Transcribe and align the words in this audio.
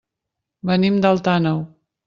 Venim 0.71 0.97
d'Alt 1.05 1.31
Àneu. 1.37 1.65